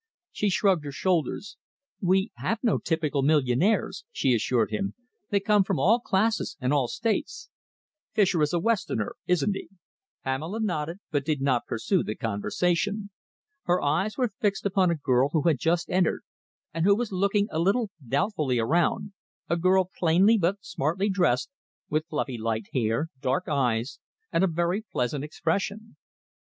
She 0.31 0.49
shrugged 0.49 0.83
her 0.83 0.91
shoulders. 0.91 1.57
"We 2.01 2.31
have 2.37 2.57
no 2.63 2.79
typical 2.79 3.21
millionaires," 3.21 4.03
she 4.11 4.33
assured 4.33 4.71
him. 4.71 4.95
"They 5.29 5.39
come 5.39 5.63
from 5.63 5.77
all 5.79 5.99
classes 5.99 6.57
and 6.59 6.73
all 6.73 6.87
States." 6.87 7.51
"Fischer 8.11 8.41
is 8.41 8.51
a 8.51 8.57
Westerner, 8.57 9.13
isn't 9.27 9.53
he?" 9.55 9.69
Pamela 10.23 10.59
nodded, 10.59 11.01
but 11.11 11.23
did 11.23 11.39
not 11.39 11.67
pursue 11.67 12.01
the 12.01 12.15
conversation. 12.15 13.11
Her 13.65 13.79
eyes 13.79 14.17
were 14.17 14.33
fixed 14.39 14.65
upon 14.65 14.89
a 14.89 14.95
girl 14.95 15.29
who 15.33 15.43
had 15.43 15.59
just 15.59 15.87
entered, 15.91 16.23
and 16.73 16.83
who 16.83 16.95
was 16.95 17.11
looking 17.11 17.47
a 17.51 17.59
little 17.59 17.91
doubtfully 18.03 18.57
around, 18.57 19.13
a 19.49 19.55
girl 19.55 19.87
plainly 19.99 20.35
but 20.35 20.65
smartly 20.65 21.11
dressed, 21.11 21.51
with 21.91 22.07
fluffy 22.07 22.39
light 22.39 22.65
hair, 22.73 23.09
dark 23.19 23.47
eyes, 23.47 23.99
and 24.31 24.43
a 24.43 24.47
very 24.47 24.81
pleasant 24.81 25.23
expression. 25.23 25.95